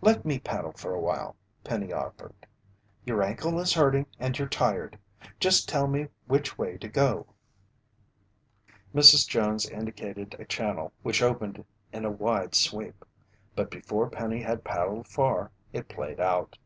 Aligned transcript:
"Let 0.00 0.24
me 0.24 0.38
paddle 0.38 0.70
for 0.70 0.94
awhile," 0.94 1.34
Penny 1.64 1.92
offered. 1.92 2.32
"Your 3.04 3.24
ankle 3.24 3.58
is 3.58 3.72
hurting 3.72 4.06
and 4.20 4.38
you're 4.38 4.46
tired. 4.46 4.96
Just 5.40 5.68
tell 5.68 5.88
me 5.88 6.06
which 6.26 6.56
way 6.56 6.78
to 6.78 6.86
go." 6.86 7.26
Mrs. 8.94 9.26
Jones 9.26 9.68
indicated 9.68 10.36
a 10.38 10.44
channel 10.44 10.92
which 11.02 11.22
opened 11.22 11.64
in 11.92 12.04
a 12.04 12.10
wide 12.12 12.54
sweep. 12.54 13.04
But 13.56 13.68
before 13.68 14.08
Penny 14.08 14.42
had 14.42 14.62
paddled 14.62 15.08
far, 15.08 15.50
it 15.72 15.88
played 15.88 16.20
out. 16.20 16.56